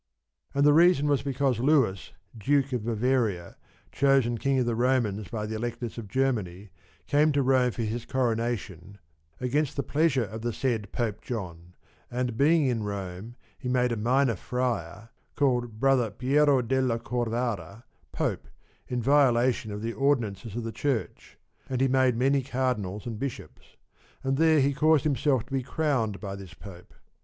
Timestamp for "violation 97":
19.03-19.69